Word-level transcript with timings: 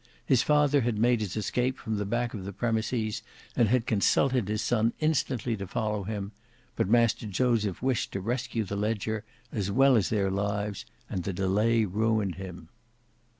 His 0.25 0.41
father 0.41 0.81
had 0.81 0.97
made 0.97 1.21
his 1.21 1.37
escape 1.37 1.77
from 1.77 1.97
the 1.97 2.07
back 2.07 2.33
of 2.33 2.43
the 2.43 2.51
premises 2.51 3.21
and 3.55 3.69
had 3.69 3.85
counselled 3.85 4.31
his 4.33 4.63
son 4.63 4.93
instantly 4.99 5.55
to 5.57 5.67
follow 5.67 6.05
him, 6.05 6.31
but 6.75 6.87
Master 6.89 7.27
Joseph 7.27 7.83
wished 7.83 8.11
to 8.13 8.19
rescue 8.19 8.63
the 8.63 8.75
ledger 8.75 9.23
as 9.51 9.69
well 9.69 9.95
as 9.95 10.09
their 10.09 10.31
lives, 10.31 10.87
and 11.07 11.21
the 11.23 11.33
delay 11.33 11.85
ruined 11.85 12.33
him. 12.37 12.69